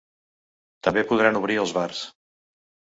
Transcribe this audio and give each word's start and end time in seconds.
També 0.87 1.05
podran 1.11 1.39
obrir 1.43 1.61
els 1.67 1.77
bars. 1.81 2.05